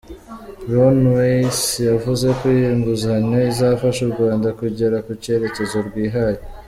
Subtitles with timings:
[0.71, 6.41] Ron Weiss, yavuze ko iyi nguzanyo izafasha u Rwanda kugera ku cyerekezo rwihaye.